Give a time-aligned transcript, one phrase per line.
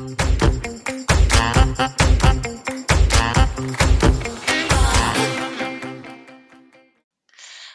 [0.00, 0.20] Thank
[2.70, 2.79] you.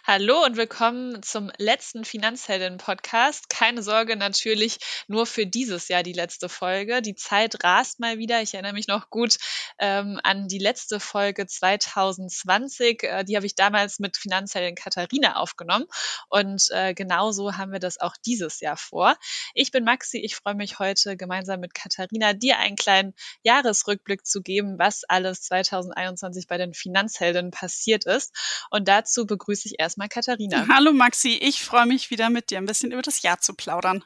[0.08, 3.50] Hallo und willkommen zum letzten Finanzhelden-Podcast.
[3.50, 4.78] Keine Sorge, natürlich
[5.08, 7.02] nur für dieses Jahr die letzte Folge.
[7.02, 8.40] Die Zeit rast mal wieder.
[8.44, 9.40] Ich erinnere mich noch gut
[9.80, 13.02] ähm, an die letzte Folge 2020.
[13.02, 15.88] Äh, die habe ich damals mit Finanzheldin Katharina aufgenommen.
[16.30, 19.16] Und äh, genauso haben wir das auch dieses Jahr vor.
[19.56, 20.20] Ich bin Maxi.
[20.20, 25.42] Ich freue mich heute gemeinsam mit Katharina, dir einen kleinen Jahresrückblick zu geben, was alles
[25.42, 28.36] 2021 bei den Finanzhelden passiert ist.
[28.70, 30.68] Und dazu begrüße ich erst erstmal Katharina.
[30.74, 34.04] Hallo Maxi, ich freue mich wieder mit dir ein bisschen über das Jahr zu plaudern.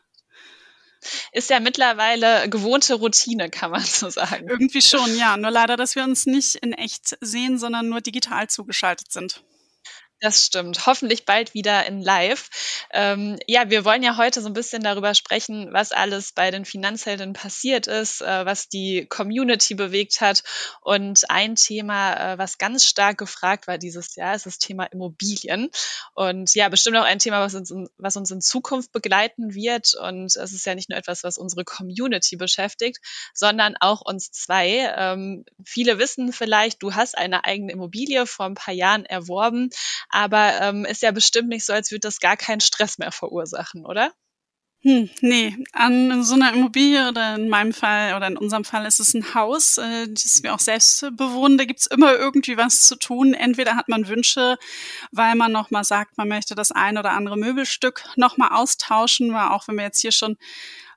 [1.31, 4.47] Ist ja mittlerweile gewohnte Routine, kann man so sagen.
[4.49, 5.37] Irgendwie schon, ja.
[5.37, 9.41] Nur leider, dass wir uns nicht in echt sehen, sondern nur digital zugeschaltet sind.
[10.21, 10.85] Das stimmt.
[10.85, 12.49] Hoffentlich bald wieder in Live.
[12.91, 16.65] Ähm, ja, wir wollen ja heute so ein bisschen darüber sprechen, was alles bei den
[16.65, 20.43] Finanzhelden passiert ist, äh, was die Community bewegt hat.
[20.81, 25.69] Und ein Thema, äh, was ganz stark gefragt war dieses Jahr, ist das Thema Immobilien.
[26.15, 29.93] Und ja, bestimmt auch ein Thema, was uns, was uns in Zukunft begleiten wird.
[29.95, 32.97] Und es ist ja nicht nur etwas, was unsere Community beschäftigt,
[33.33, 34.93] sondern auch uns zwei.
[34.97, 39.69] Ähm, viele wissen vielleicht, du hast eine eigene Immobilie vor ein paar Jahren erworben
[40.09, 43.85] aber ähm, ist ja bestimmt nicht so, als würde das gar keinen Stress mehr verursachen,
[43.85, 44.11] oder?
[44.81, 49.01] Hm, nee, an so einer Immobilie oder in meinem Fall oder in unserem Fall ist
[49.01, 51.57] es ein Haus, äh, das wir auch selbst bewohnen.
[51.57, 53.33] Da gibt's immer irgendwie was zu tun.
[53.33, 54.57] Entweder hat man Wünsche,
[55.11, 59.67] weil man nochmal sagt, man möchte das ein oder andere Möbelstück nochmal austauschen, weil auch
[59.67, 60.37] wenn wir jetzt hier schon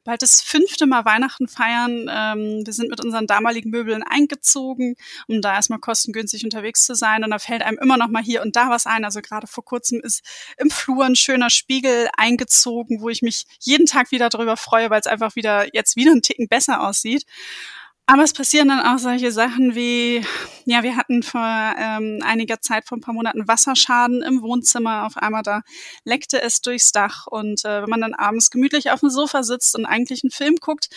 [0.05, 2.11] bald das fünfte Mal Weihnachten feiern.
[2.11, 4.97] Ähm, wir sind mit unseren damaligen Möbeln eingezogen,
[5.29, 7.25] um da erstmal kostengünstig unterwegs zu sein.
[7.25, 9.05] Und da fällt einem immer noch mal hier und da was ein.
[9.05, 10.23] Also gerade vor kurzem ist
[10.59, 15.01] im Flur ein schöner Spiegel eingezogen, wo ich mich jeden Tag wieder darüber freue, weil
[15.01, 17.25] es einfach wieder jetzt wieder einen Ticken besser aussieht.
[18.07, 20.25] Aber es passieren dann auch solche Sachen wie,
[20.65, 25.07] ja, wir hatten vor ähm, einiger Zeit, vor ein paar Monaten Wasserschaden im Wohnzimmer.
[25.07, 25.63] Auf einmal da
[26.05, 27.27] leckte es durchs Dach.
[27.29, 30.57] Und äh, wenn man dann abends gemütlich auf dem Sofa sitzt und eigentlich einen Film
[30.61, 30.89] guckt,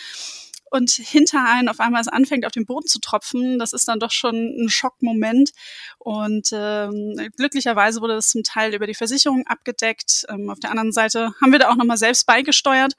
[0.70, 4.00] und hinter einen auf einmal es anfängt, auf den Boden zu tropfen, das ist dann
[4.00, 5.50] doch schon ein Schockmoment.
[5.98, 10.26] Und ähm, glücklicherweise wurde das zum Teil über die Versicherung abgedeckt.
[10.28, 12.94] Ähm, auf der anderen Seite haben wir da auch nochmal selbst beigesteuert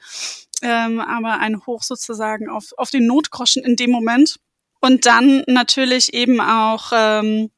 [0.62, 4.38] ähm, aber ein Hoch sozusagen auf, auf den Notgroschen in dem Moment.
[4.80, 7.50] Und dann natürlich eben auch, ähm,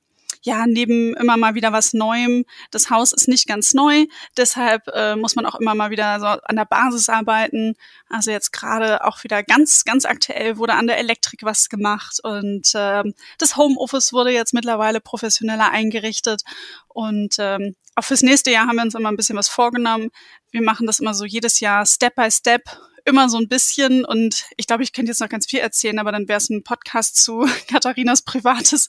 [0.42, 2.46] ja, neben immer mal wieder was Neuem.
[2.72, 4.06] Das Haus ist nicht ganz neu,
[4.38, 7.76] deshalb äh, muss man auch immer mal wieder so an der Basis arbeiten.
[8.10, 12.72] Also jetzt gerade auch wieder ganz, ganz aktuell wurde an der Elektrik was gemacht und
[12.76, 16.42] ähm, das Homeoffice wurde jetzt mittlerweile professioneller eingerichtet
[16.88, 20.10] und ähm, auch fürs nächste Jahr haben wir uns immer ein bisschen was vorgenommen.
[20.52, 22.62] Wir machen das immer so jedes Jahr Step by Step
[23.10, 26.12] immer so ein bisschen und ich glaube, ich könnte jetzt noch ganz viel erzählen, aber
[26.12, 28.88] dann wäre es ein Podcast zu Katharinas privates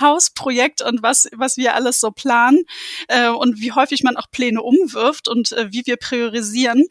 [0.00, 2.64] Hausprojekt und was, was wir alles so planen
[3.08, 6.84] äh, und wie häufig man auch Pläne umwirft und äh, wie wir priorisieren.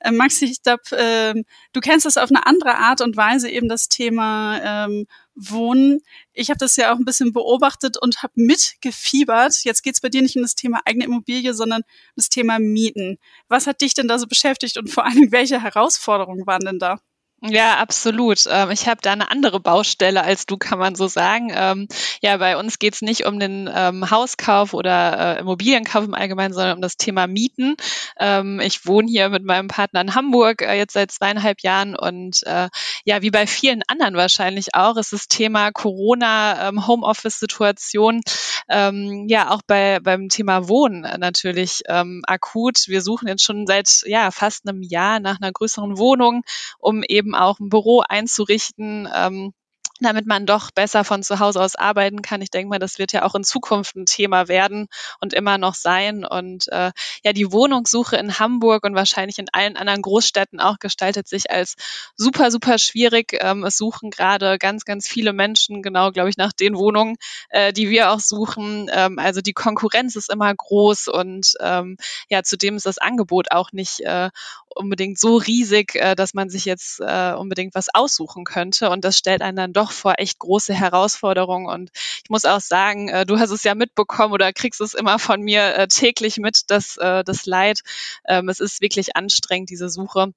[0.00, 1.34] Äh, Maxi, ich glaube, äh,
[1.72, 6.00] du kennst das auf eine andere Art und Weise, eben das Thema ähm, Wohnen.
[6.32, 9.64] Ich habe das ja auch ein bisschen beobachtet und habe mitgefiebert.
[9.64, 12.58] Jetzt geht es bei dir nicht um das Thema eigene Immobilie, sondern um das Thema
[12.58, 13.18] Mieten.
[13.48, 17.00] Was hat dich denn da so beschäftigt und vor allem welche Herausforderungen waren denn da?
[17.46, 18.46] Ja, absolut.
[18.50, 21.52] Ähm, ich habe da eine andere Baustelle als du, kann man so sagen.
[21.54, 21.88] Ähm,
[22.22, 26.76] ja, bei uns geht's nicht um den ähm, Hauskauf oder äh, Immobilienkauf im Allgemeinen, sondern
[26.76, 27.76] um das Thema Mieten.
[28.62, 32.70] ich wohne hier mit meinem Partner in Hamburg äh, jetzt seit zweieinhalb Jahren und äh,
[33.04, 38.22] ja, wie bei vielen anderen wahrscheinlich auch, ist das Thema Corona, Homeoffice-Situation,
[38.70, 42.84] ja, auch bei beim Thema Wohnen natürlich akut.
[42.86, 46.42] Wir suchen jetzt schon seit ja fast einem Jahr nach einer größeren Wohnung,
[46.78, 49.08] um eben auch ein Büro einzurichten.
[49.14, 49.52] Ähm,
[50.04, 52.42] damit man doch besser von zu Hause aus arbeiten kann.
[52.42, 54.88] Ich denke mal, das wird ja auch in Zukunft ein Thema werden
[55.20, 56.24] und immer noch sein.
[56.24, 56.92] Und äh,
[57.24, 61.74] ja, die Wohnungssuche in Hamburg und wahrscheinlich in allen anderen Großstädten auch gestaltet sich als
[62.16, 63.36] super, super schwierig.
[63.40, 67.16] Ähm, es suchen gerade ganz, ganz viele Menschen, genau, glaube ich, nach den Wohnungen,
[67.50, 68.90] äh, die wir auch suchen.
[68.92, 71.96] Ähm, also die Konkurrenz ist immer groß und ähm,
[72.28, 74.30] ja, zudem ist das Angebot auch nicht äh,
[74.74, 78.90] unbedingt so riesig, äh, dass man sich jetzt äh, unbedingt was aussuchen könnte.
[78.90, 81.66] Und das stellt einen dann doch vor echt große Herausforderungen.
[81.66, 81.90] Und
[82.22, 85.40] ich muss auch sagen, äh, du hast es ja mitbekommen oder kriegst es immer von
[85.40, 87.80] mir äh, täglich mit, dass äh, das Leid.
[88.26, 90.32] Ähm, es ist wirklich anstrengend, diese Suche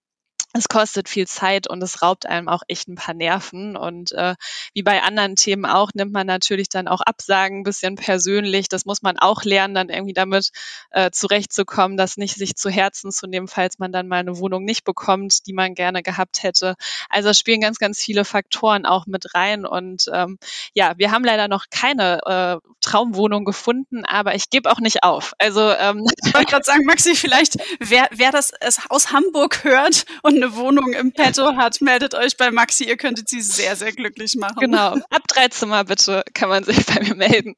[0.57, 3.75] es kostet viel Zeit und es raubt einem auch echt ein paar Nerven.
[3.77, 4.35] Und äh,
[4.73, 8.67] wie bei anderen Themen auch, nimmt man natürlich dann auch Absagen ein bisschen persönlich.
[8.67, 10.49] Das muss man auch lernen, dann irgendwie damit
[10.91, 14.63] äh, zurechtzukommen, das nicht sich zu Herzen zu nehmen, falls man dann mal eine Wohnung
[14.63, 16.75] nicht bekommt, die man gerne gehabt hätte.
[17.09, 19.65] Also es spielen ganz, ganz viele Faktoren auch mit rein.
[19.65, 20.37] Und ähm,
[20.73, 22.19] ja, wir haben leider noch keine
[22.63, 25.33] äh, Traumwohnung gefunden, aber ich gebe auch nicht auf.
[25.37, 28.51] Also ähm, ich wollte gerade sagen, Maxi, vielleicht wer, wer das
[28.89, 32.85] aus Hamburg hört und eine Wohnung im Petto hat, meldet euch bei Maxi.
[32.85, 34.59] Ihr könntet sie sehr, sehr glücklich machen.
[34.59, 34.93] Genau.
[35.09, 37.55] Ab drei Zimmer bitte kann man sich bei mir melden.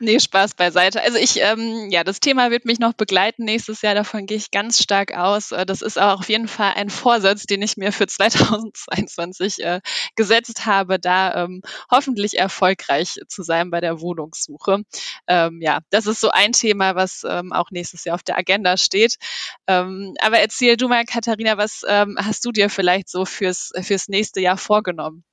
[0.00, 1.02] Nee, Spaß beiseite.
[1.02, 3.94] Also ich, ähm, ja, das Thema wird mich noch begleiten nächstes Jahr.
[3.94, 5.52] Davon gehe ich ganz stark aus.
[5.52, 9.80] Äh, das ist auch auf jeden Fall ein Vorsatz, den ich mir für 2022 äh,
[10.16, 14.82] gesetzt habe, da ähm, hoffentlich erfolgreich zu sein bei der Wohnungssuche.
[15.26, 18.76] Ähm, ja, das ist so ein Thema, was ähm, auch nächstes Jahr auf der Agenda
[18.76, 19.16] steht.
[19.66, 24.08] Ähm, aber erzähl du mal, Katharina, was ähm, hast du dir vielleicht so fürs, fürs
[24.08, 25.24] nächste Jahr vorgenommen?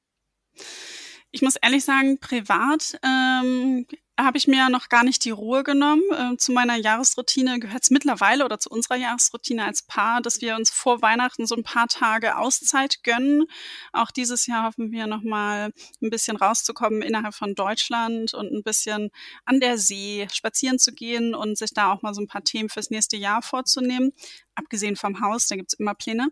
[1.31, 3.85] Ich muss ehrlich sagen, privat ähm,
[4.23, 6.03] habe ich mir noch gar nicht die Ruhe genommen.
[6.11, 10.55] Äh, zu meiner Jahresroutine gehört es mittlerweile oder zu unserer Jahresroutine als Paar, dass wir
[10.55, 13.45] uns vor Weihnachten so ein paar Tage Auszeit gönnen.
[13.93, 15.71] Auch dieses Jahr hoffen wir nochmal
[16.01, 19.09] ein bisschen rauszukommen innerhalb von Deutschland und ein bisschen
[19.45, 22.69] an der See spazieren zu gehen und sich da auch mal so ein paar Themen
[22.69, 24.11] fürs nächste Jahr vorzunehmen.
[24.55, 26.27] Abgesehen vom Haus, da gibt's immer Pläne.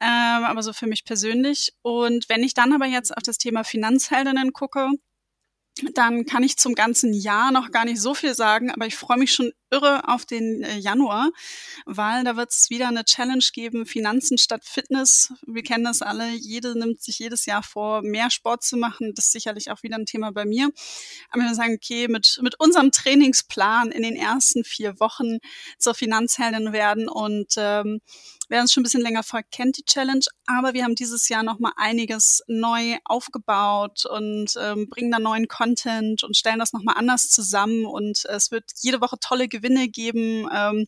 [0.00, 1.72] Ähm, aber so für mich persönlich.
[1.82, 4.90] Und wenn ich dann aber jetzt auf das Thema Finanzheldinnen gucke,
[5.94, 9.18] dann kann ich zum ganzen Jahr noch gar nicht so viel sagen, aber ich freue
[9.18, 11.30] mich schon irre auf den äh, Januar,
[11.86, 15.32] weil da wird es wieder eine Challenge geben, Finanzen statt Fitness.
[15.46, 19.12] Wir kennen das alle, jede nimmt sich jedes Jahr vor, mehr Sport zu machen.
[19.14, 20.70] Das ist sicherlich auch wieder ein Thema bei mir.
[21.30, 25.38] Aber wir sagen, okay, mit, mit unserem Trainingsplan in den ersten vier Wochen
[25.78, 28.00] zur Finanzheldin werden und ähm,
[28.52, 31.42] wer uns schon ein bisschen länger folgt, kennt die Challenge, aber wir haben dieses Jahr
[31.42, 37.30] nochmal einiges neu aufgebaut und ähm, bringen da neuen Content und stellen das nochmal anders
[37.30, 40.86] zusammen und es wird jede Woche tolle Gewinne geben ähm,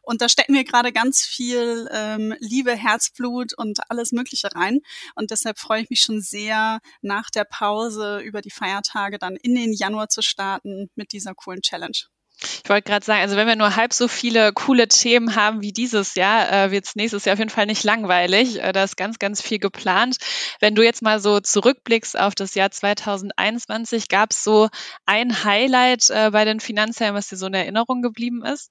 [0.00, 4.80] und da stecken wir gerade ganz viel ähm, Liebe, Herzblut und alles Mögliche rein
[5.14, 9.54] und deshalb freue ich mich schon sehr, nach der Pause über die Feiertage dann in
[9.54, 12.11] den Januar zu starten mit dieser coolen Challenge.
[12.42, 15.72] Ich wollte gerade sagen, also wenn wir nur halb so viele coole Themen haben wie
[15.72, 18.62] dieses Jahr, äh, wird es nächstes Jahr auf jeden Fall nicht langweilig.
[18.62, 20.16] Äh, da ist ganz, ganz viel geplant.
[20.60, 24.68] Wenn du jetzt mal so zurückblickst auf das Jahr 2021, gab es so
[25.06, 28.70] ein Highlight äh, bei den Finanzhelden, was dir so in Erinnerung geblieben ist?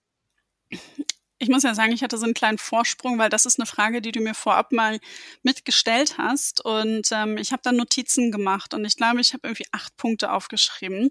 [1.42, 4.00] Ich muss ja sagen, ich hatte so einen kleinen Vorsprung, weil das ist eine Frage,
[4.00, 5.00] die du mir vorab mal
[5.42, 6.64] mitgestellt hast.
[6.64, 10.32] Und ähm, ich habe dann Notizen gemacht und ich glaube, ich habe irgendwie acht Punkte
[10.32, 11.10] aufgeschrieben.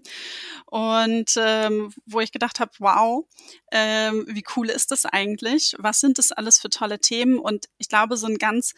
[0.67, 3.25] Und ähm, wo ich gedacht habe, wow,
[3.73, 5.75] ähm, wie cool ist das eigentlich?
[5.79, 7.37] Was sind das alles für tolle Themen?
[7.37, 8.73] Und ich glaube, so ein ganz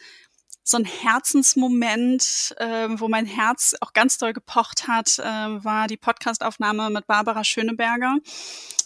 [0.66, 5.98] so ein Herzensmoment, äh, wo mein Herz auch ganz doll gepocht hat, äh, war die
[5.98, 8.16] Podcastaufnahme mit Barbara Schöneberger.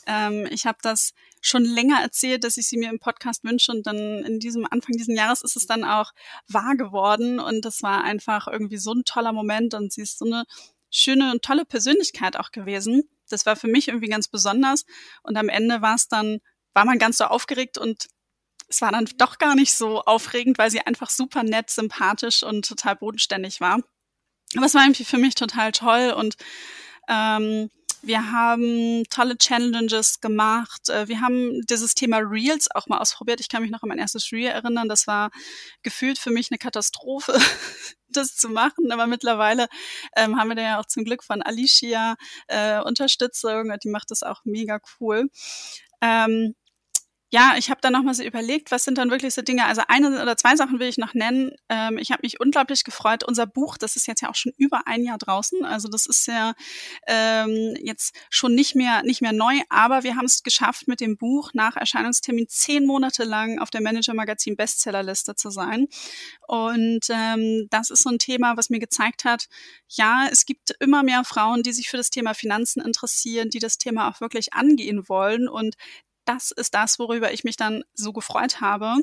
[0.07, 3.73] Ähm, ich habe das schon länger erzählt, dass ich sie mir im Podcast wünsche.
[3.73, 6.13] Und dann in diesem Anfang dieses Jahres ist es dann auch
[6.49, 7.41] wahr geworden.
[7.41, 9.75] Und das war einfach irgendwie so ein toller Moment.
[9.75, 10.45] Und sie ist so eine
[10.91, 13.09] schöne und tolle Persönlichkeit auch gewesen.
[13.29, 14.85] Das war für mich irgendwie ganz besonders.
[15.23, 16.41] Und am Ende war es dann,
[16.75, 17.79] war man ganz so aufgeregt.
[17.79, 18.09] Und
[18.69, 22.67] es war dann doch gar nicht so aufregend, weil sie einfach super nett, sympathisch und
[22.67, 23.81] total bodenständig war.
[24.57, 26.13] Aber es war irgendwie für mich total toll.
[26.17, 26.37] Und
[27.09, 27.71] ähm,
[28.03, 30.89] wir haben tolle Challenges gemacht.
[30.89, 33.41] Äh, wir haben dieses Thema Reels auch mal ausprobiert.
[33.41, 34.89] Ich kann mich noch an mein erstes Reel erinnern.
[34.89, 35.31] Das war
[35.83, 37.39] gefühlt für mich eine Katastrophe,
[38.09, 38.91] das zu machen.
[38.93, 39.69] Aber mittlerweile
[40.17, 43.73] ähm, haben wir da ja auch zum Glück von Alicia äh, Unterstützung.
[43.83, 45.29] Die macht das auch mega cool.
[46.01, 46.55] Ähm,
[47.31, 49.67] ja, ich habe dann nochmal so überlegt, was sind dann wirklich so Dinge.
[49.67, 51.53] Also eine oder zwei Sachen will ich noch nennen.
[51.69, 53.23] Ähm, ich habe mich unglaublich gefreut.
[53.23, 55.63] Unser Buch, das ist jetzt ja auch schon über ein Jahr draußen.
[55.67, 56.55] Also das ist ja
[57.07, 61.19] ähm, jetzt schon nicht mehr nicht mehr neu, aber wir haben es geschafft, mit dem
[61.19, 65.87] Buch nach Erscheinungstermin zehn Monate lang auf der Manager Magazin Bestsellerliste zu sein.
[66.47, 69.49] Und ähm, das ist so ein Thema, was mir gezeigt hat,
[69.89, 73.77] ja, es gibt immer mehr Frauen, die sich für das Thema Finanzen interessieren, die das
[73.77, 75.75] Thema auch wirklich angehen wollen und
[76.29, 78.97] das ist das, worüber ich mich dann so gefreut habe.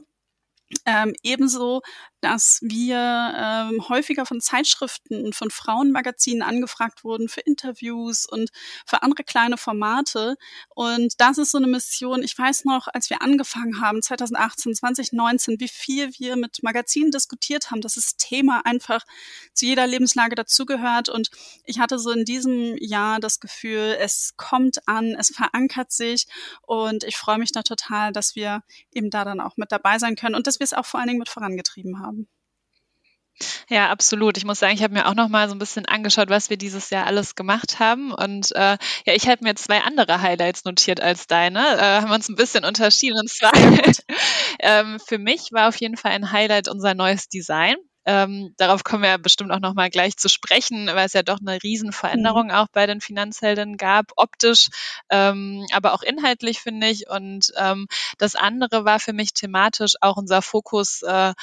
[0.86, 1.82] Ähm, ebenso,
[2.22, 8.50] dass wir ähm, häufiger von Zeitschriften und von Frauenmagazinen angefragt wurden für Interviews und
[8.86, 10.36] für andere kleine Formate.
[10.70, 12.24] Und das ist so eine Mission.
[12.24, 17.70] Ich weiß noch, als wir angefangen haben, 2018, 2019, wie viel wir mit Magazinen diskutiert
[17.70, 19.06] haben, dass das Thema einfach
[19.54, 21.10] zu jeder Lebenslage dazugehört.
[21.10, 21.30] Und
[21.64, 26.26] ich hatte so in diesem Jahr das Gefühl, es kommt an, es verankert sich.
[26.64, 30.16] Und ich freue mich da total, dass wir eben da dann auch mit dabei sein
[30.16, 30.34] können.
[30.34, 32.28] Und das dass wir es auch vor allen Dingen mit vorangetrieben haben.
[33.70, 34.38] Ja, absolut.
[34.38, 36.56] Ich muss sagen, ich habe mir auch noch mal so ein bisschen angeschaut, was wir
[36.56, 38.14] dieses Jahr alles gemacht haben.
[38.14, 41.60] Und äh, ja, ich habe mir zwei andere Highlights notiert als deine.
[41.60, 43.20] Äh, haben uns ein bisschen unterschieden.
[43.20, 43.52] Und zwar
[44.60, 47.76] ähm, für mich war auf jeden Fall ein Highlight unser neues Design.
[48.06, 51.62] Ähm, darauf kommen wir bestimmt auch nochmal gleich zu sprechen, weil es ja doch eine
[51.62, 52.52] Riesenveränderung mhm.
[52.52, 54.70] auch bei den Finanzhelden gab, optisch,
[55.10, 57.10] ähm, aber auch inhaltlich, finde ich.
[57.10, 61.36] Und ähm, das andere war für mich thematisch auch unser Fokusmonat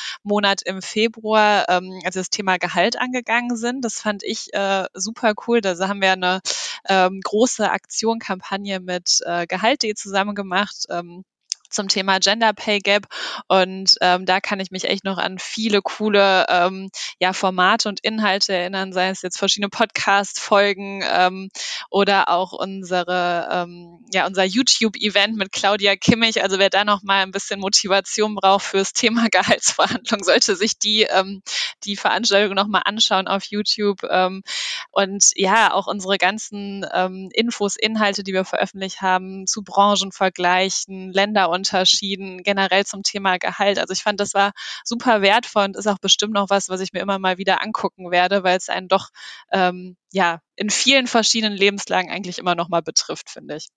[0.67, 3.85] äh, im Februar, ähm, als wir das Thema Gehalt angegangen sind.
[3.85, 5.61] Das fand ich äh, super cool.
[5.61, 6.41] Da haben wir eine
[6.89, 10.87] ähm, große Aktion, Kampagne mit äh, Gehalt.de zusammen gemacht.
[10.91, 11.25] Ähm,
[11.73, 13.07] zum Thema Gender Pay Gap.
[13.49, 18.01] Und ähm, da kann ich mich echt noch an viele coole ähm, ja, Formate und
[18.01, 21.51] Inhalte erinnern, sei es jetzt verschiedene Podcast-Folgen ähm,
[21.91, 26.43] oder auch unsere, ähm, ja, unser YouTube-Event mit Claudia Kimmich.
[26.43, 31.03] Also wer da noch mal ein bisschen Motivation braucht fürs Thema Gehaltsverhandlung, sollte sich die,
[31.03, 31.43] ähm,
[31.85, 34.03] die Veranstaltung noch mal anschauen auf YouTube.
[34.09, 34.43] Ähm,
[34.91, 41.51] und ja, auch unsere ganzen ähm, Infos, Inhalte, die wir veröffentlicht haben, zu Branchenvergleichen, Länder-
[41.51, 43.79] und Unterschieden generell zum Thema Gehalt.
[43.79, 44.53] Also ich fand, das war
[44.85, 48.11] super wertvoll und ist auch bestimmt noch was, was ich mir immer mal wieder angucken
[48.11, 49.11] werde, weil es einen doch
[49.53, 53.69] ähm, ja in vielen verschiedenen Lebenslagen eigentlich immer noch mal betrifft, finde ich.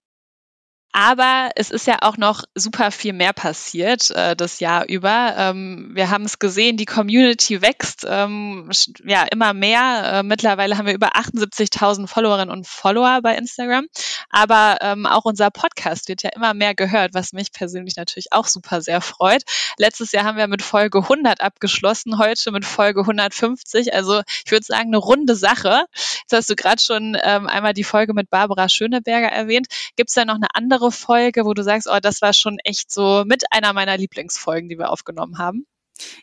[0.98, 5.36] Aber es ist ja auch noch super viel mehr passiert äh, das Jahr über.
[5.38, 8.72] Ähm, wir haben es gesehen, die Community wächst ähm,
[9.04, 10.04] ja immer mehr.
[10.06, 13.88] Äh, mittlerweile haben wir über 78.000 Followerinnen und Follower bei Instagram.
[14.30, 18.48] Aber ähm, auch unser Podcast wird ja immer mehr gehört, was mich persönlich natürlich auch
[18.48, 19.44] super sehr freut.
[19.78, 23.94] Letztes Jahr haben wir mit Folge 100 abgeschlossen, heute mit Folge 150.
[23.94, 25.88] Also ich würde sagen, eine runde Sache.
[26.22, 29.68] Jetzt hast du gerade schon ähm, einmal die Folge mit Barbara Schöneberger erwähnt.
[29.98, 32.58] Gibt es da noch eine andere andere Folge, wo du sagst, oh, das war schon
[32.64, 35.66] echt so mit einer meiner Lieblingsfolgen, die wir aufgenommen haben?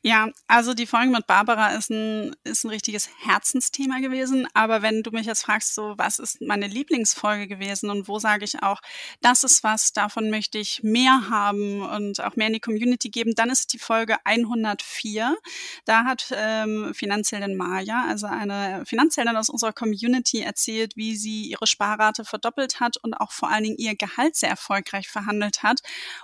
[0.02, 4.46] Ja, also die Folge mit Barbara ist ein, ist ein richtiges Herzensthema gewesen.
[4.54, 8.44] Aber wenn du mich jetzt fragst, so, was ist meine Lieblingsfolge gewesen und wo sage
[8.44, 8.80] ich auch,
[9.20, 13.34] das ist was, davon möchte ich mehr haben und auch mehr in die Community geben,
[13.34, 15.36] dann ist die Folge 104.
[15.84, 21.66] Da hat ähm, Finanzheldin Maya, also eine Finanzheldin aus unserer Community, erzählt, wie sie ihre
[21.66, 25.80] Sparrate verdoppelt hat und auch vor allen Dingen ihr Gehalt sehr erfolgreich verhandelt hat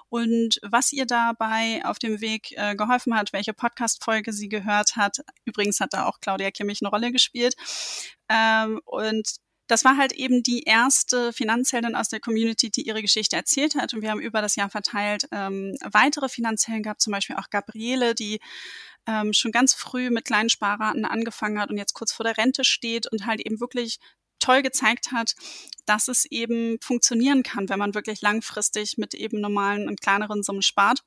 [0.09, 5.19] und was ihr dabei auf dem Weg äh, geholfen hat, welche Podcast-Folge sie gehört hat.
[5.45, 7.55] Übrigens hat da auch Claudia Kimmich eine Rolle gespielt.
[8.29, 9.37] Ähm, und
[9.69, 13.93] das war halt eben die erste Finanzheldin aus der Community, die ihre Geschichte erzählt hat.
[13.93, 18.15] Und wir haben über das Jahr verteilt ähm, weitere Finanzhelden gehabt, zum Beispiel auch Gabriele,
[18.15, 18.41] die
[19.07, 22.65] ähm, schon ganz früh mit kleinen Sparraten angefangen hat und jetzt kurz vor der Rente
[22.65, 23.99] steht und halt eben wirklich
[24.39, 25.35] toll gezeigt hat,
[25.87, 30.63] dass es eben funktionieren kann, wenn man wirklich langfristig mit eben normalen und kleineren Summen
[30.63, 31.03] spart.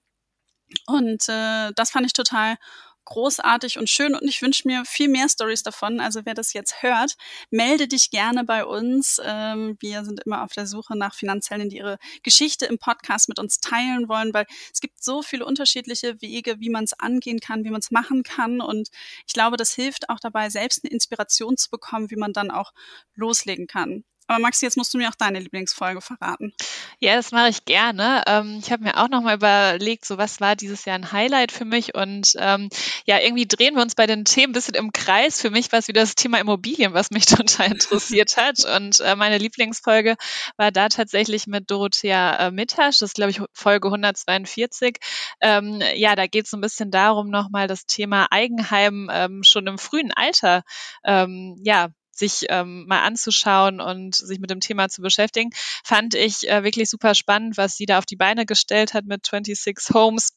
[0.88, 2.58] Und äh, das fand ich total
[3.06, 6.00] großartig und schön und ich wünsche mir viel mehr Stories davon.
[6.00, 7.16] Also wer das jetzt hört,
[7.50, 9.20] melde dich gerne bei uns.
[9.24, 13.40] Ähm, wir sind immer auf der Suche nach Finanzhelden, die ihre Geschichte im Podcast mit
[13.40, 17.64] uns teilen wollen, weil es gibt so viele unterschiedliche Wege, wie man es angehen kann,
[17.64, 18.62] wie man es machen kann.
[18.62, 18.90] Und
[19.28, 22.72] ich glaube, das hilft auch dabei, selbst eine Inspiration zu bekommen, wie man dann auch
[23.16, 24.04] loslegen kann.
[24.32, 26.54] Aber Maxi, jetzt musst du mir auch deine Lieblingsfolge verraten.
[27.00, 28.24] Ja, das mache ich gerne.
[28.28, 31.66] Ähm, ich habe mir auch nochmal überlegt, so was war dieses Jahr ein Highlight für
[31.66, 32.70] mich und ähm,
[33.06, 35.42] ja, irgendwie drehen wir uns bei den Themen ein bisschen im Kreis.
[35.42, 39.18] Für mich war es wieder das Thema Immobilien, was mich total interessiert hat und äh,
[39.18, 40.16] meine Lieblingsfolge
[40.56, 44.96] war da tatsächlich mit Dorothea äh, Mittasch, das ist glaube ich Folge 142.
[45.42, 49.68] Ähm, ja, da geht es so ein bisschen darum, nochmal das Thema Eigenheim ähm, schon
[49.68, 50.64] im frühen Alter
[51.04, 51.90] ähm, ja,
[52.22, 55.50] sich ähm, mal anzuschauen und sich mit dem Thema zu beschäftigen,
[55.84, 59.26] fand ich äh, wirklich super spannend, was sie da auf die Beine gestellt hat mit
[59.26, 60.30] 26 Homes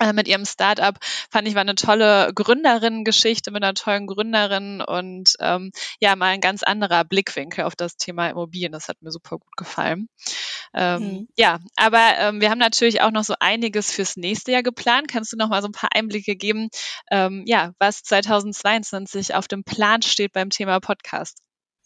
[0.00, 0.96] äh, mit ihrem Startup
[1.30, 6.40] fand ich war eine tolle Gründerin-Geschichte mit einer tollen Gründerin und ähm, ja mal ein
[6.40, 8.72] ganz anderer Blickwinkel auf das Thema Immobilien.
[8.72, 10.08] Das hat mir super gut gefallen.
[10.78, 11.28] Ähm, mhm.
[11.36, 15.08] Ja, aber ähm, wir haben natürlich auch noch so einiges fürs nächste Jahr geplant.
[15.08, 16.68] Kannst du noch mal so ein paar Einblicke geben,
[17.10, 21.38] ähm, ja, was 2022 auf dem Plan steht beim Thema Podcast?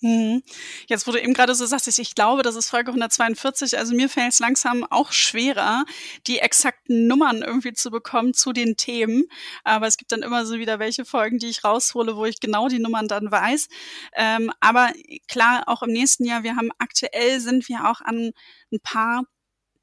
[0.03, 0.43] Mhm.
[0.89, 4.33] Jetzt, du eben gerade so sagst, ich glaube, das ist Folge 142, also mir fällt
[4.33, 5.85] es langsam auch schwerer,
[6.27, 9.25] die exakten Nummern irgendwie zu bekommen zu den Themen.
[9.63, 12.67] Aber es gibt dann immer so wieder welche Folgen, die ich raushole, wo ich genau
[12.67, 13.69] die Nummern dann weiß.
[14.17, 14.93] Ähm, aber
[15.29, 18.33] klar, auch im nächsten Jahr, wir haben aktuell sind wir auch an
[18.73, 19.23] ein paar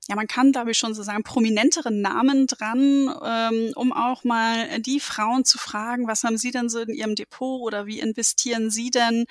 [0.09, 4.81] ja, man kann, glaube ich, schon so sagen, prominenteren Namen dran, ähm, um auch mal
[4.81, 8.71] die Frauen zu fragen, was haben sie denn so in ihrem Depot oder wie investieren
[8.71, 9.25] sie denn,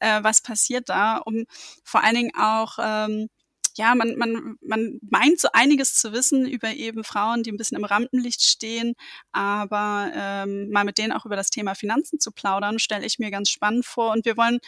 [0.00, 1.44] äh, was passiert da, um
[1.84, 3.28] vor allen Dingen auch ähm,
[3.76, 7.76] ja, man, man, man meint so einiges zu wissen über eben Frauen, die ein bisschen
[7.78, 8.94] im Rampenlicht stehen,
[9.32, 13.30] aber ähm, mal mit denen auch über das Thema Finanzen zu plaudern, stelle ich mir
[13.32, 14.12] ganz spannend vor.
[14.12, 14.60] Und wir wollen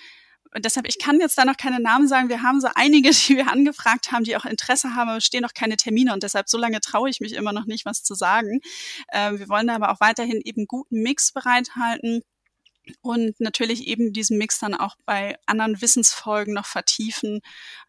[0.56, 2.30] und deshalb, ich kann jetzt da noch keine Namen sagen.
[2.30, 5.52] Wir haben so einige, die wir angefragt haben, die auch Interesse haben, aber stehen noch
[5.52, 8.60] keine Termine und deshalb so lange traue ich mich immer noch nicht, was zu sagen.
[9.08, 12.22] Äh, wir wollen aber auch weiterhin eben guten Mix bereithalten
[13.02, 17.40] und natürlich eben diesen Mix dann auch bei anderen Wissensfolgen noch vertiefen.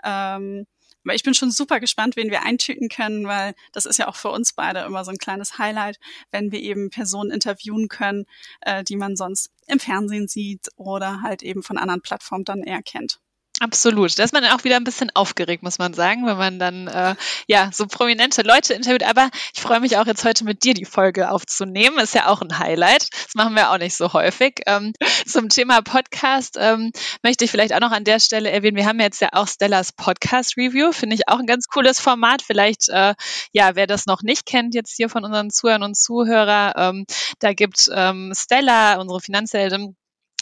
[0.04, 0.66] Ähm,
[1.08, 4.18] aber ich bin schon super gespannt, wen wir eintüten können, weil das ist ja auch
[4.18, 6.00] für uns beide immer so ein kleines Highlight,
[6.32, 8.26] wenn wir eben Personen interviewen können,
[8.60, 12.82] äh, die man sonst im Fernsehen sieht oder halt eben von anderen Plattformen dann eher
[12.82, 13.22] kennt.
[13.60, 14.20] Absolut.
[14.20, 16.88] Da ist man dann auch wieder ein bisschen aufgeregt, muss man sagen, wenn man dann
[16.88, 17.16] äh,
[17.48, 19.04] ja so prominente Leute interviewt.
[19.04, 21.98] Aber ich freue mich auch jetzt heute mit dir die Folge aufzunehmen.
[21.98, 23.10] Ist ja auch ein Highlight.
[23.12, 24.62] Das machen wir auch nicht so häufig.
[24.68, 24.94] Ähm,
[25.26, 26.92] zum Thema Podcast ähm,
[27.24, 28.78] möchte ich vielleicht auch noch an der Stelle erwähnen.
[28.78, 30.92] Wir haben jetzt ja auch Stellas Podcast Review.
[30.92, 32.44] Finde ich auch ein ganz cooles Format.
[32.44, 33.16] Vielleicht äh,
[33.54, 37.06] ja, wer das noch nicht kennt jetzt hier von unseren Zuhörern und Zuhörer, ähm,
[37.40, 39.96] da gibt ähm, Stella, unsere Finanzheldin,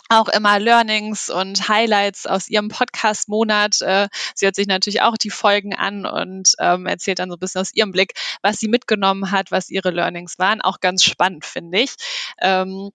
[0.09, 3.81] auch immer Learnings und Highlights aus ihrem Podcast-Monat.
[3.81, 7.39] Äh, sie hört sich natürlich auch die Folgen an und ähm, erzählt dann so ein
[7.39, 10.61] bisschen aus ihrem Blick, was sie mitgenommen hat, was ihre Learnings waren.
[10.61, 11.95] Auch ganz spannend, finde ich.
[12.39, 12.91] Ähm,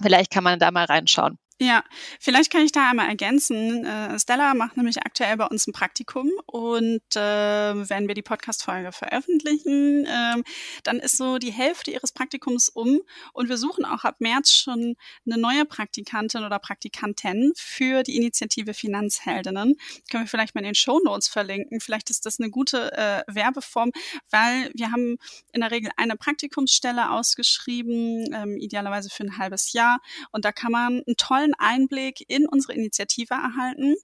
[0.00, 1.38] vielleicht kann man da mal reinschauen.
[1.58, 1.82] Ja,
[2.20, 3.86] vielleicht kann ich da einmal ergänzen.
[3.86, 8.92] Äh, Stella macht nämlich aktuell bei uns ein Praktikum und äh, wenn wir die Podcast-Folge
[8.92, 10.42] veröffentlichen, äh,
[10.84, 13.00] dann ist so die Hälfte ihres Praktikums um
[13.32, 18.74] und wir suchen auch ab März schon eine neue Praktikantin oder Praktikantin für die Initiative
[18.74, 19.76] Finanzheldinnen.
[20.10, 21.80] können wir vielleicht mal in den Show Notes verlinken.
[21.80, 23.92] Vielleicht ist das eine gute äh, Werbeform,
[24.30, 25.16] weil wir haben
[25.54, 30.72] in der Regel eine Praktikumsstelle ausgeschrieben, ähm, idealerweise für ein halbes Jahr und da kann
[30.72, 33.94] man einen tollen tollen Einblick in unsere Initiative erhalten.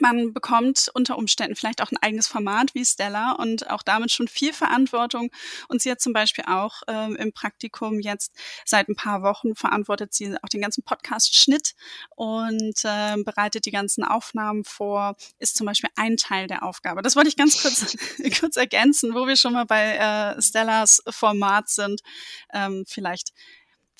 [0.00, 4.26] Man bekommt unter Umständen vielleicht auch ein eigenes Format wie Stella und auch damit schon
[4.26, 5.28] viel Verantwortung.
[5.68, 10.14] Und sie hat zum Beispiel auch ähm, im Praktikum jetzt seit ein paar Wochen verantwortet
[10.14, 11.74] sie auch den ganzen Podcast-Schnitt
[12.16, 17.02] und äh, bereitet die ganzen Aufnahmen vor, ist zum Beispiel ein Teil der Aufgabe.
[17.02, 17.94] Das wollte ich ganz kurz,
[18.40, 22.00] kurz ergänzen, wo wir schon mal bei äh, Stellas Format sind.
[22.54, 23.34] Ähm, vielleicht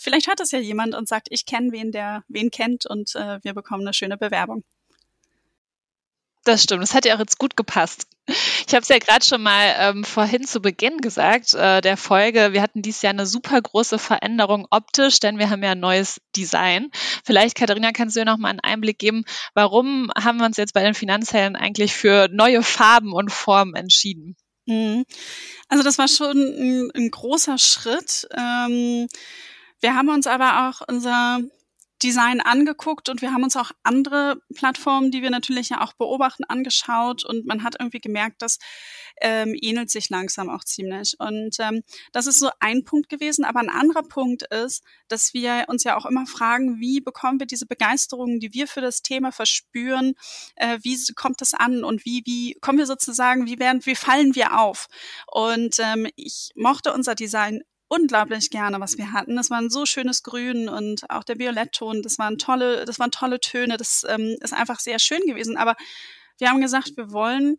[0.02, 3.38] vielleicht hört das ja jemand und sagt, ich kenne wen, der wen kennt und äh,
[3.42, 4.64] wir bekommen eine schöne Bewerbung.
[6.44, 8.08] Das stimmt, das hat ja auch jetzt gut gepasst.
[8.26, 12.52] Ich habe es ja gerade schon mal ähm, vorhin zu Beginn gesagt, äh, der Folge,
[12.52, 16.20] wir hatten dieses Jahr eine super große Veränderung optisch, denn wir haben ja ein neues
[16.34, 16.90] Design.
[17.24, 19.24] Vielleicht, Katharina, kannst du dir noch mal einen Einblick geben,
[19.54, 24.36] warum haben wir uns jetzt bei den Finanzhelden eigentlich für neue Farben und Formen entschieden?
[24.66, 25.04] Mhm.
[25.68, 28.28] Also das war schon ein, ein großer Schritt.
[28.36, 29.06] Ähm,
[29.82, 31.40] wir haben uns aber auch unser
[32.02, 36.44] Design angeguckt und wir haben uns auch andere Plattformen, die wir natürlich ja auch beobachten,
[36.44, 38.58] angeschaut und man hat irgendwie gemerkt, das
[39.20, 41.14] ähm, ähnelt sich langsam auch ziemlich.
[41.18, 43.44] Und ähm, das ist so ein Punkt gewesen.
[43.44, 47.46] Aber ein anderer Punkt ist, dass wir uns ja auch immer fragen, wie bekommen wir
[47.46, 50.14] diese Begeisterung, die wir für das Thema verspüren,
[50.56, 54.34] äh, wie kommt das an und wie, wie kommen wir sozusagen, wie werden, wie fallen
[54.34, 54.88] wir auf?
[55.30, 59.36] Und ähm, ich mochte unser Design unglaublich gerne, was wir hatten.
[59.36, 63.10] Das war ein so schönes Grün und auch der Violettton, das waren tolle, das waren
[63.10, 65.58] tolle Töne, das ähm, ist einfach sehr schön gewesen.
[65.58, 65.76] Aber
[66.38, 67.58] wir haben gesagt, wir wollen,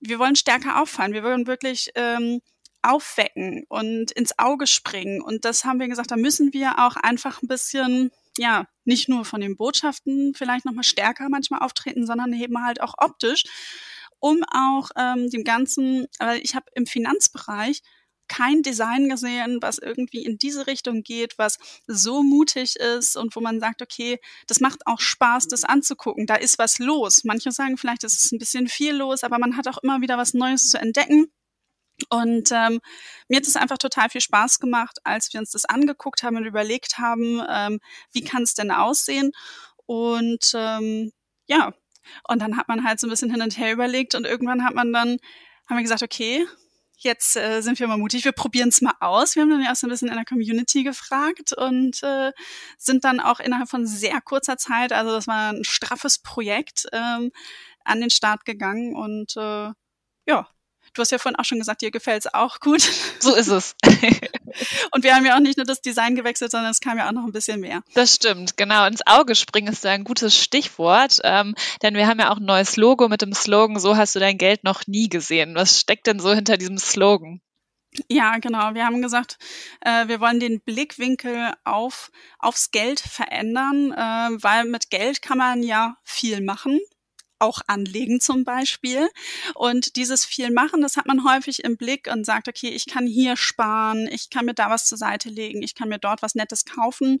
[0.00, 2.40] wir wollen stärker auffallen, wir wollen wirklich ähm,
[2.82, 5.20] aufwecken und ins Auge springen.
[5.20, 9.24] Und das haben wir gesagt, da müssen wir auch einfach ein bisschen, ja, nicht nur
[9.24, 13.42] von den Botschaften vielleicht nochmal stärker manchmal auftreten, sondern eben halt auch optisch,
[14.20, 17.82] um auch ähm, dem Ganzen, weil ich habe im Finanzbereich
[18.28, 23.40] kein Design gesehen, was irgendwie in diese Richtung geht, was so mutig ist und wo
[23.40, 26.26] man sagt, okay, das macht auch Spaß, das anzugucken.
[26.26, 27.24] Da ist was los.
[27.24, 30.18] Manche sagen vielleicht, es ist ein bisschen viel los, aber man hat auch immer wieder
[30.18, 31.32] was Neues zu entdecken.
[32.08, 32.80] Und ähm,
[33.28, 36.44] mir hat es einfach total viel Spaß gemacht, als wir uns das angeguckt haben und
[36.44, 37.78] überlegt haben, ähm,
[38.12, 39.30] wie kann es denn aussehen?
[39.86, 41.12] Und ähm,
[41.46, 41.72] ja,
[42.28, 44.74] und dann hat man halt so ein bisschen hin und her überlegt und irgendwann hat
[44.74, 45.18] man dann,
[45.68, 46.46] haben wir gesagt, okay,
[47.04, 49.34] jetzt äh, sind wir mal mutig, wir probieren es mal aus.
[49.34, 52.32] Wir haben dann erst ein bisschen in der Community gefragt und äh,
[52.78, 57.30] sind dann auch innerhalb von sehr kurzer Zeit, also das war ein straffes Projekt, ähm,
[57.84, 59.70] an den Start gegangen und äh,
[60.26, 60.48] ja,
[60.94, 62.88] Du hast ja vorhin auch schon gesagt, dir gefällt es auch gut.
[63.20, 63.74] So ist es.
[64.92, 67.12] Und wir haben ja auch nicht nur das Design gewechselt, sondern es kam ja auch
[67.12, 67.82] noch ein bisschen mehr.
[67.94, 68.86] Das stimmt, genau.
[68.86, 72.44] Ins Auge springen ist da ein gutes Stichwort, ähm, denn wir haben ja auch ein
[72.44, 75.54] neues Logo mit dem Slogan, so hast du dein Geld noch nie gesehen.
[75.54, 77.40] Was steckt denn so hinter diesem Slogan?
[78.08, 78.74] Ja, genau.
[78.74, 79.38] Wir haben gesagt,
[79.80, 85.62] äh, wir wollen den Blickwinkel auf, aufs Geld verändern, äh, weil mit Geld kann man
[85.62, 86.80] ja viel machen
[87.44, 89.08] auch anlegen zum Beispiel.
[89.54, 93.06] Und dieses viel machen, das hat man häufig im Blick und sagt, okay, ich kann
[93.06, 96.34] hier sparen, ich kann mir da was zur Seite legen, ich kann mir dort was
[96.34, 97.20] Nettes kaufen,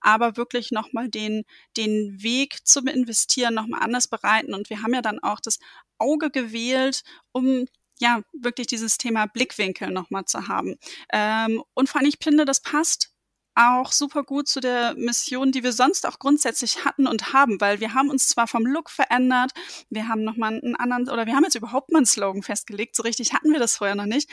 [0.00, 1.44] aber wirklich nochmal den,
[1.76, 4.54] den Weg zum Investieren nochmal anders bereiten.
[4.54, 5.58] Und wir haben ja dann auch das
[5.98, 7.66] Auge gewählt, um
[7.98, 10.76] ja, wirklich dieses Thema Blickwinkel nochmal zu haben.
[11.12, 13.11] Ähm, und vor allem, ich finde, das passt
[13.54, 17.80] auch super gut zu der Mission, die wir sonst auch grundsätzlich hatten und haben, weil
[17.80, 19.52] wir haben uns zwar vom Look verändert,
[19.90, 23.02] wir haben nochmal einen anderen, oder wir haben jetzt überhaupt mal einen Slogan festgelegt, so
[23.02, 24.30] richtig hatten wir das vorher noch nicht,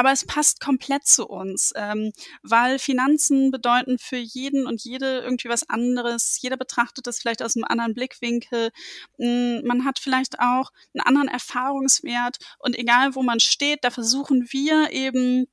[0.00, 5.50] aber es passt komplett zu uns, ähm, weil Finanzen bedeuten für jeden und jede irgendwie
[5.50, 6.38] was anderes.
[6.40, 8.70] Jeder betrachtet das vielleicht aus einem anderen Blickwinkel.
[9.18, 14.46] Hm, man hat vielleicht auch einen anderen Erfahrungswert und egal wo man steht, da versuchen
[14.50, 15.46] wir eben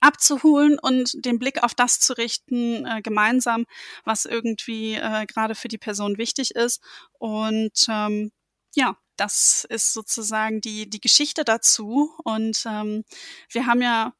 [0.00, 3.66] abzuholen und den Blick auf das zu richten, äh, gemeinsam,
[4.04, 6.80] was irgendwie äh, gerade für die Person wichtig ist.
[7.18, 8.32] Und ähm,
[8.74, 12.14] ja, das ist sozusagen die, die Geschichte dazu.
[12.24, 13.04] Und ähm,
[13.50, 14.14] wir haben ja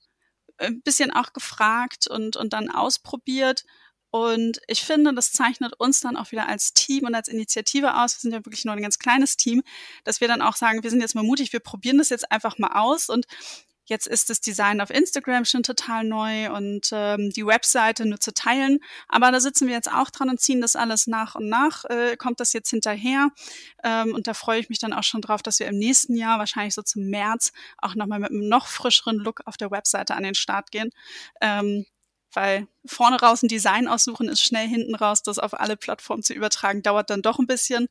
[0.59, 3.65] ein bisschen auch gefragt und, und dann ausprobiert.
[4.11, 8.17] Und ich finde, das zeichnet uns dann auch wieder als Team und als Initiative aus.
[8.17, 9.63] Wir sind ja wirklich nur ein ganz kleines Team,
[10.05, 12.59] dass wir dann auch sagen, wir sind jetzt mal mutig, wir probieren das jetzt einfach
[12.59, 13.27] mal aus und
[13.91, 18.33] Jetzt ist das Design auf Instagram schon total neu und ähm, die Webseite nur zu
[18.33, 18.79] teilen.
[19.09, 21.85] Aber da sitzen wir jetzt auch dran und ziehen das alles nach und nach.
[21.87, 23.31] Äh, kommt das jetzt hinterher?
[23.83, 26.39] Ähm, und da freue ich mich dann auch schon drauf, dass wir im nächsten Jahr,
[26.39, 30.23] wahrscheinlich so zum März, auch nochmal mit einem noch frischeren Look auf der Webseite an
[30.23, 30.91] den Start gehen.
[31.41, 31.85] Ähm,
[32.33, 36.33] weil vorne raus ein Design aussuchen ist schnell hinten raus, das auf alle Plattformen zu
[36.33, 37.89] übertragen, dauert dann doch ein bisschen.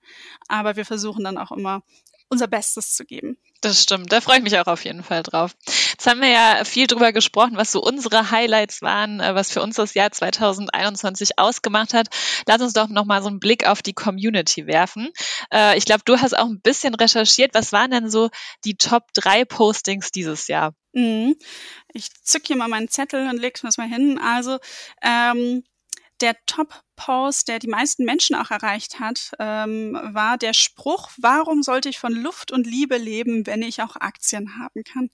[0.47, 1.83] Aber wir versuchen dann auch immer
[2.29, 3.37] unser Bestes zu geben.
[3.61, 5.53] Das stimmt, da freue ich mich auch auf jeden Fall drauf.
[5.65, 9.61] Jetzt haben wir ja viel drüber gesprochen, was so unsere Highlights waren, äh, was für
[9.61, 12.07] uns das Jahr 2021 ausgemacht hat.
[12.47, 15.09] Lass uns doch nochmal so einen Blick auf die Community werfen.
[15.53, 17.53] Äh, ich glaube, du hast auch ein bisschen recherchiert.
[17.53, 18.29] Was waren denn so
[18.63, 20.73] die Top drei Postings dieses Jahr?
[20.93, 21.35] Mhm.
[21.93, 24.19] Ich zück hier mal meinen Zettel und leg das mal hin.
[24.23, 24.57] Also
[25.03, 25.63] ähm,
[26.21, 31.89] der Top-Post, der die meisten Menschen auch erreicht hat, ähm, war der Spruch, warum sollte
[31.89, 35.09] ich von Luft und Liebe leben, wenn ich auch Aktien haben kann?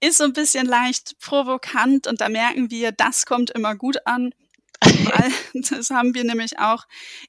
[0.00, 4.34] Ist so ein bisschen leicht provokant und da merken wir, das kommt immer gut an.
[5.70, 6.84] das haben wir nämlich auch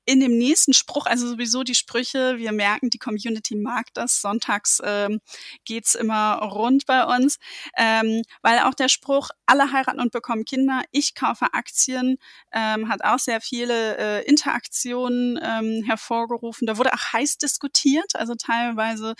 [0.05, 4.21] in dem nächsten Spruch, also sowieso die Sprüche, wir merken, die Community mag das.
[4.21, 5.19] Sonntags ähm,
[5.63, 7.37] geht's immer rund bei uns,
[7.77, 12.17] ähm, weil auch der Spruch, alle heiraten und bekommen Kinder, ich kaufe Aktien,
[12.51, 16.67] ähm, hat auch sehr viele äh, Interaktionen ähm, hervorgerufen.
[16.67, 19.15] Da wurde auch heiß diskutiert, also teilweise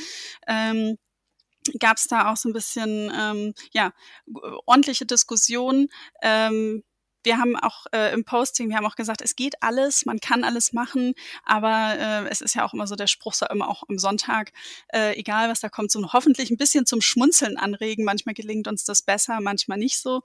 [0.47, 0.97] ähm,
[1.79, 3.91] gab es da auch so ein bisschen ähm, ja
[4.65, 5.87] ordentliche Diskussionen.
[6.21, 6.83] Ähm,
[7.25, 10.43] wir haben auch äh, im Posting, wir haben auch gesagt, es geht alles, man kann
[10.43, 13.83] alles machen, aber äh, es ist ja auch immer so der Spruch, so immer auch
[13.89, 14.51] am Sonntag,
[14.93, 18.05] äh, egal was da kommt, so hoffentlich ein bisschen zum Schmunzeln anregen.
[18.05, 20.21] Manchmal gelingt uns das besser, manchmal nicht so.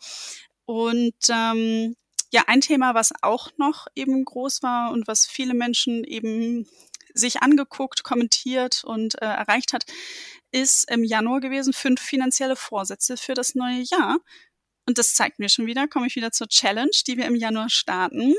[0.65, 1.97] Und ähm,
[2.33, 6.69] ja, ein Thema, was auch noch eben groß war und was viele Menschen eben
[7.13, 9.85] sich angeguckt, kommentiert und äh, erreicht hat,
[10.53, 14.19] ist im Januar gewesen, fünf finanzielle Vorsätze für das neue Jahr.
[14.87, 17.71] Und das zeigt mir schon wieder, komme ich wieder zur Challenge, die wir im Januar
[17.71, 18.35] starten.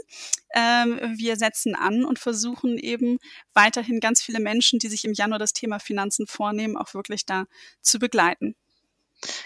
[0.53, 3.19] Ähm, wir setzen an und versuchen eben
[3.53, 7.45] weiterhin ganz viele Menschen, die sich im Januar das Thema Finanzen vornehmen, auch wirklich da
[7.81, 8.55] zu begleiten.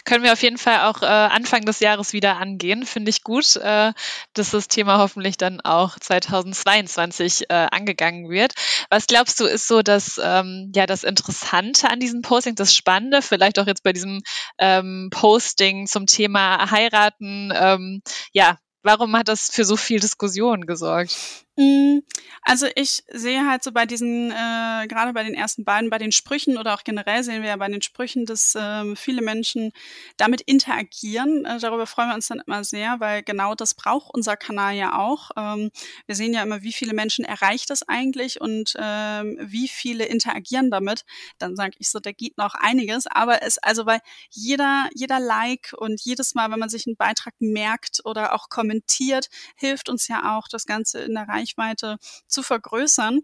[0.05, 2.85] Können wir auf jeden Fall auch äh, Anfang des Jahres wieder angehen.
[2.85, 3.93] Finde ich gut, äh,
[4.33, 8.53] dass das Thema hoffentlich dann auch 2022 äh, angegangen wird.
[8.89, 13.21] Was glaubst du, ist so das, ähm, ja, das Interessante an diesem Posting, das Spannende,
[13.21, 14.21] vielleicht auch jetzt bei diesem
[14.57, 21.44] ähm, Posting zum Thema heiraten, ähm, ja, warum hat das für so viel Diskussion gesorgt?
[21.57, 21.99] Mm,
[22.41, 26.11] also ich sehe halt so bei diesen, äh, gerade bei den ersten beiden, bei den
[26.11, 29.71] Sprüchen oder auch generell sehen wir ja bei den Sprüchen, dass ähm, viele Menschen
[30.17, 31.45] damit interagieren.
[31.45, 34.97] Äh, darüber freuen wir uns dann immer sehr, weil genau das braucht unser Kanal ja
[34.99, 35.31] auch.
[35.37, 35.71] Ähm,
[36.07, 40.69] wir sehen ja immer, wie viele Menschen erreicht das eigentlich und ähm, wie viele interagieren
[40.71, 41.05] damit.
[41.37, 43.07] Dann sage ich so, da geht noch einiges.
[43.07, 47.33] Aber es, also weil jeder, jeder Like und jedes Mal, wenn man sich einen Beitrag
[47.39, 52.43] merkt oder auch kommentiert, hilft uns ja auch, das Ganze in der Reihe Reichweite zu
[52.43, 53.21] vergrößern.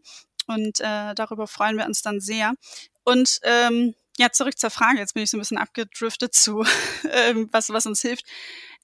[0.48, 2.54] Und äh, darüber freuen wir uns dann sehr.
[3.04, 5.00] Und ähm, ja, zurück zur Frage.
[5.00, 6.64] Jetzt bin ich so ein bisschen abgedriftet zu,
[7.12, 8.26] ähm, was, was uns hilft.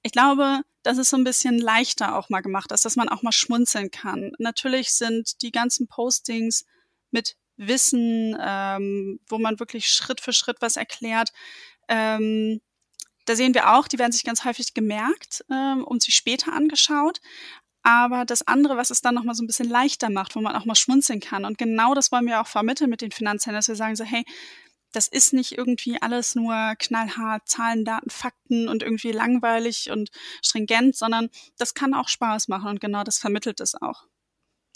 [0.04, 3.24] Ich glaube, dass es so ein bisschen leichter auch mal gemacht ist, dass man auch
[3.24, 4.32] mal schmunzeln kann.
[4.38, 6.66] Natürlich sind die ganzen Postings
[7.12, 11.32] mit Wissen, ähm, wo man wirklich Schritt für Schritt was erklärt.
[11.88, 12.62] Ähm,
[13.26, 17.20] da sehen wir auch, die werden sich ganz häufig gemerkt ähm, und sich später angeschaut.
[17.88, 20.66] Aber das andere, was es dann nochmal so ein bisschen leichter macht, wo man auch
[20.66, 21.46] mal schmunzeln kann.
[21.46, 24.26] Und genau das wollen wir auch vermitteln mit den Finanzhändlern, dass wir sagen so, hey,
[24.92, 30.10] das ist nicht irgendwie alles nur knallhart Zahlen, Daten, Fakten und irgendwie langweilig und
[30.42, 34.04] stringent, sondern das kann auch Spaß machen und genau das vermittelt es auch.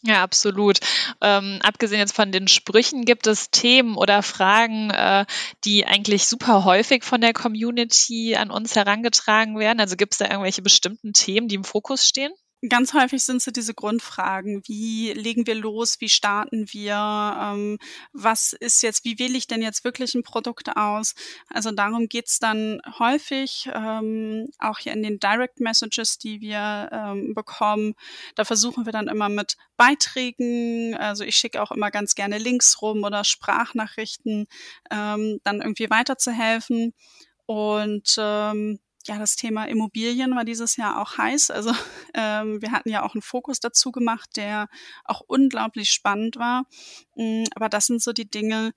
[0.03, 0.79] Ja, absolut.
[1.19, 5.25] Ähm, abgesehen jetzt von den Sprüchen, gibt es Themen oder Fragen, äh,
[5.65, 9.81] die eigentlich super häufig von der Community an uns herangetragen werden?
[9.81, 12.31] Also gibt es da irgendwelche bestimmten Themen, die im Fokus stehen?
[12.69, 14.61] Ganz häufig sind es diese Grundfragen.
[14.67, 15.99] Wie legen wir los?
[15.99, 16.93] Wie starten wir?
[16.93, 17.79] Ähm,
[18.13, 21.15] was ist jetzt, wie wähle ich denn jetzt wirklich ein Produkt aus?
[21.49, 27.33] Also darum geht's dann häufig, ähm, auch hier in den Direct Messages, die wir ähm,
[27.33, 27.95] bekommen.
[28.35, 32.79] Da versuchen wir dann immer mit Beiträgen, also ich schicke auch immer ganz gerne Links
[32.83, 34.45] rum oder Sprachnachrichten,
[34.91, 36.93] ähm, dann irgendwie weiterzuhelfen.
[37.47, 41.51] Und ähm, ja, das Thema Immobilien war dieses Jahr auch heiß.
[41.51, 41.71] Also
[42.13, 44.67] ähm, wir hatten ja auch einen Fokus dazu gemacht, der
[45.03, 46.65] auch unglaublich spannend war.
[47.15, 48.73] Mm, aber das sind so die Dinge,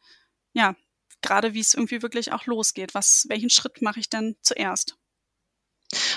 [0.52, 0.74] ja,
[1.22, 2.94] gerade wie es irgendwie wirklich auch losgeht.
[2.94, 4.96] Was, welchen Schritt mache ich denn zuerst?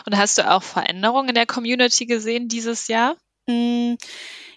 [0.05, 3.17] Und hast du auch Veränderungen in der Community gesehen dieses Jahr?
[3.47, 3.95] Mm,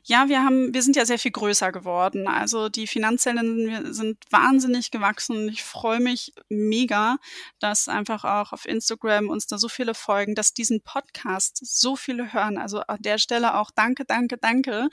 [0.04, 2.26] ja, wir haben, wir sind ja sehr viel größer geworden.
[2.26, 5.48] Also die Finanzzellen sind wahnsinnig gewachsen.
[5.48, 7.18] Ich freue mich mega,
[7.60, 12.32] dass einfach auch auf Instagram uns da so viele folgen, dass diesen Podcast so viele
[12.32, 12.58] hören.
[12.58, 14.88] Also an der Stelle auch danke, danke, danke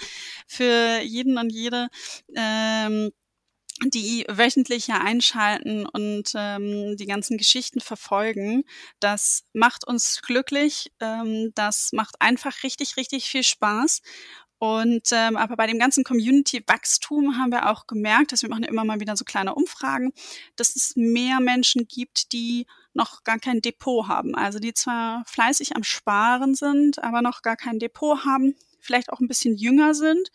[0.47, 1.87] für jeden und jede.
[2.35, 3.11] Ähm,
[3.85, 8.63] die wöchentlich hier einschalten und ähm, die ganzen Geschichten verfolgen.
[8.99, 10.91] Das macht uns glücklich.
[10.99, 14.01] Ähm, das macht einfach richtig, richtig viel Spaß.
[14.59, 18.85] Und ähm, aber bei dem ganzen Community-Wachstum haben wir auch gemerkt, dass wir machen immer
[18.85, 20.13] mal wieder so kleine Umfragen,
[20.55, 24.33] dass es mehr Menschen gibt, die noch gar kein Depot haben.
[24.33, 29.19] Also die zwar fleißig am Sparen sind, aber noch gar kein Depot haben, vielleicht auch
[29.19, 30.31] ein bisschen jünger sind.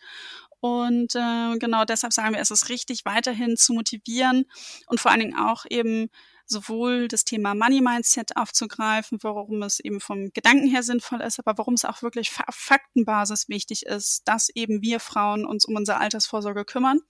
[0.63, 4.45] Und äh, genau deshalb sagen wir, es ist richtig, weiterhin zu motivieren
[4.87, 6.09] und vor allen Dingen auch eben
[6.45, 11.57] sowohl das Thema Money Mindset aufzugreifen, warum es eben vom Gedanken her sinnvoll ist, aber
[11.57, 15.97] warum es auch wirklich auf Faktenbasis wichtig ist, dass eben wir Frauen uns um unsere
[15.97, 17.01] Altersvorsorge kümmern.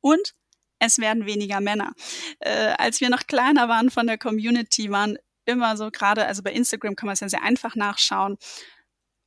[0.00, 0.36] Und
[0.78, 1.94] es werden weniger Männer.
[2.38, 6.52] Äh, als wir noch kleiner waren von der Community, waren immer so gerade, also bei
[6.52, 8.36] Instagram kann man es ja sehr einfach nachschauen,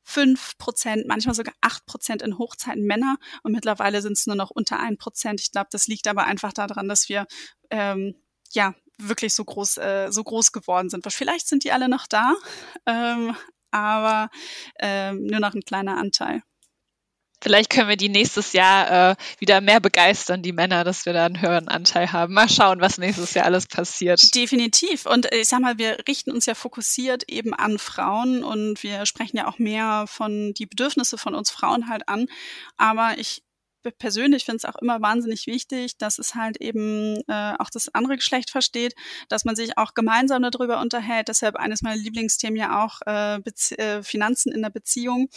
[0.07, 4.51] fünf Prozent, manchmal sogar acht Prozent in Hochzeiten Männer und mittlerweile sind es nur noch
[4.51, 5.41] unter ein Prozent.
[5.41, 7.27] Ich glaube, das liegt aber einfach daran, dass wir
[7.71, 8.15] ähm,
[8.53, 11.05] ja wirklich so groß, äh, so groß geworden sind.
[11.11, 12.35] Vielleicht sind die alle noch da,
[12.85, 13.35] ähm,
[13.71, 14.29] aber
[14.79, 16.41] ähm, nur noch ein kleiner Anteil.
[17.41, 21.25] Vielleicht können wir die nächstes Jahr äh, wieder mehr begeistern, die Männer, dass wir da
[21.25, 22.33] einen höheren Anteil haben.
[22.33, 24.33] Mal schauen, was nächstes Jahr alles passiert.
[24.33, 25.05] Definitiv.
[25.05, 29.37] Und ich sag mal, wir richten uns ja fokussiert eben an Frauen und wir sprechen
[29.37, 32.27] ja auch mehr von die Bedürfnisse von uns Frauen halt an.
[32.77, 33.43] Aber ich
[33.91, 38.15] persönlich finde es auch immer wahnsinnig wichtig, dass es halt eben äh, auch das andere
[38.15, 38.95] Geschlecht versteht,
[39.29, 41.27] dass man sich auch gemeinsam darüber unterhält.
[41.27, 43.37] Deshalb eines meiner Lieblingsthemen ja auch äh,
[43.75, 45.29] äh, Finanzen in der Beziehung.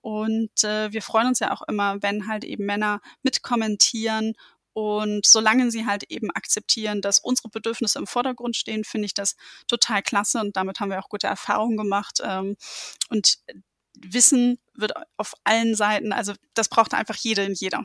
[0.00, 4.34] Und äh, wir freuen uns ja auch immer, wenn halt eben Männer mitkommentieren
[4.74, 9.36] und solange sie halt eben akzeptieren, dass unsere Bedürfnisse im Vordergrund stehen, finde ich das
[9.68, 12.18] total klasse und damit haben wir auch gute Erfahrungen gemacht.
[12.22, 12.56] Ähm,
[13.08, 13.38] und
[13.96, 17.84] Wissen wird auf allen Seiten, also das braucht einfach jede und jeder.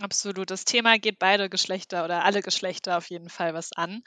[0.00, 0.50] Absolut.
[0.50, 4.02] Das Thema geht beide Geschlechter oder alle Geschlechter auf jeden Fall was an.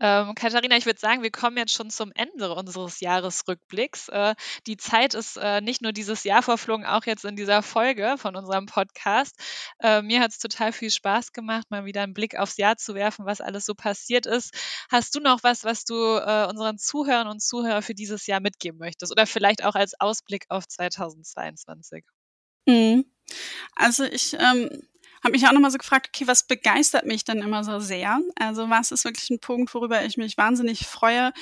[0.00, 4.08] Ähm, Katharina, ich würde sagen, wir kommen jetzt schon zum Ende unseres Jahresrückblicks.
[4.08, 4.34] Äh,
[4.66, 8.34] die Zeit ist äh, nicht nur dieses Jahr verflogen, auch jetzt in dieser Folge von
[8.34, 9.36] unserem Podcast.
[9.80, 12.96] Äh, mir hat es total viel Spaß gemacht, mal wieder einen Blick aufs Jahr zu
[12.96, 14.52] werfen, was alles so passiert ist.
[14.90, 18.80] Hast du noch was, was du äh, unseren Zuhörern und Zuhörern für dieses Jahr mitgeben
[18.80, 19.12] möchtest?
[19.12, 22.04] Oder vielleicht auch als Ausblick auf 2022?
[22.66, 23.04] Mhm.
[23.74, 24.68] Also ich ähm,
[25.22, 28.20] habe mich auch nochmal so gefragt, okay, was begeistert mich denn immer so sehr?
[28.36, 31.32] Also was ist wirklich ein Punkt, worüber ich mich wahnsinnig freue?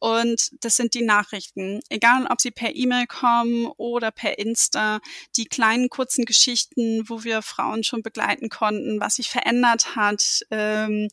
[0.00, 1.80] Und das sind die Nachrichten.
[1.88, 5.00] Egal, ob sie per E-Mail kommen oder per Insta,
[5.36, 10.40] die kleinen kurzen Geschichten, wo wir Frauen schon begleiten konnten, was sich verändert hat.
[10.50, 11.08] Ähm,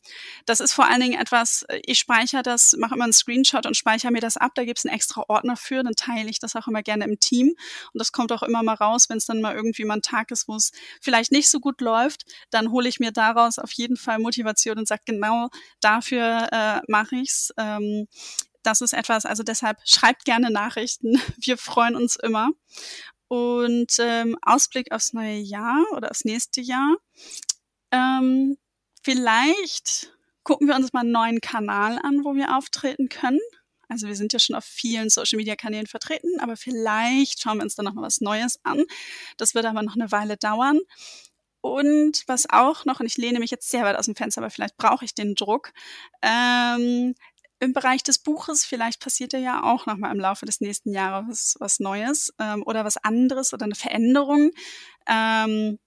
[0.46, 4.12] das ist vor allen Dingen etwas, ich speichere das, mache immer einen Screenshot und speichere
[4.12, 4.52] mir das ab.
[4.54, 7.20] Da gibt es einen extra Ordner für, dann teile ich das auch immer gerne im
[7.20, 7.48] Team.
[7.92, 10.30] Und das kommt auch immer mal raus, wenn es dann mal irgendwie mal ein Tag
[10.30, 13.72] ist, wo es vielleicht nicht so gut läuft läuft, dann hole ich mir daraus auf
[13.72, 15.48] jeden Fall Motivation und sage, genau
[15.80, 17.52] dafür äh, mache ich's.
[17.56, 18.06] Ähm,
[18.62, 21.20] das ist etwas, also deshalb schreibt gerne Nachrichten.
[21.38, 22.50] Wir freuen uns immer.
[23.28, 26.96] Und ähm, Ausblick aufs neue Jahr oder aufs nächste Jahr.
[27.90, 28.56] Ähm,
[29.02, 30.12] vielleicht
[30.44, 33.40] gucken wir uns mal einen neuen Kanal an, wo wir auftreten können.
[33.88, 37.86] Also wir sind ja schon auf vielen Social-Media-Kanälen vertreten, aber vielleicht schauen wir uns dann
[37.86, 38.84] noch mal was Neues an.
[39.38, 40.80] Das wird aber noch eine Weile dauern.
[41.64, 44.50] Und was auch noch, und ich lehne mich jetzt sehr weit aus dem Fenster, aber
[44.50, 45.72] vielleicht brauche ich den Druck,
[46.20, 47.14] ähm,
[47.58, 51.26] im Bereich des Buches, vielleicht passiert ja auch noch mal im Laufe des nächsten Jahres
[51.26, 54.50] was, was Neues ähm, oder was anderes oder eine Veränderung.
[55.06, 55.78] Ähm,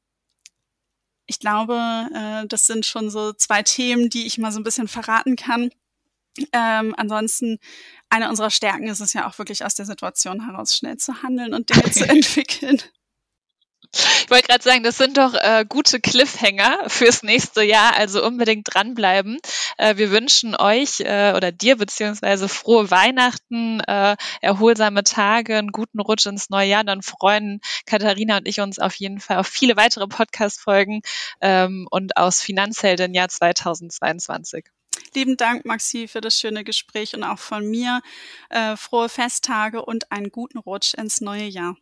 [1.27, 1.75] ich glaube,
[2.11, 5.69] äh, das sind schon so zwei Themen, die ich mal so ein bisschen verraten kann.
[6.53, 7.59] Ähm, ansonsten,
[8.09, 11.53] eine unserer Stärken ist es ja auch wirklich aus der Situation heraus schnell zu handeln
[11.53, 12.81] und Dinge zu entwickeln.
[13.93, 18.73] Ich wollte gerade sagen, das sind doch äh, gute Cliffhanger fürs nächste Jahr, also unbedingt
[18.73, 19.39] dranbleiben.
[19.77, 25.99] Äh, wir wünschen euch äh, oder dir beziehungsweise frohe Weihnachten, äh, erholsame Tage, einen guten
[25.99, 26.83] Rutsch ins neue Jahr.
[26.83, 31.01] Dann freuen Katharina und ich uns auf jeden Fall auf viele weitere Podcast-Folgen
[31.41, 34.65] ähm, und aus Finanzhelden Jahr 2022.
[35.13, 38.01] Lieben Dank, Maxi, für das schöne Gespräch und auch von mir
[38.49, 41.75] äh, frohe Festtage und einen guten Rutsch ins neue Jahr.